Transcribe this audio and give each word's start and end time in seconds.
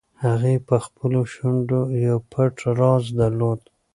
هغې 0.23 0.55
په 0.67 0.75
خپلو 0.85 1.19
شونډو 1.33 1.81
یو 2.07 2.17
پټ 2.31 2.55
راز 2.79 3.03
درلود. 3.19 3.61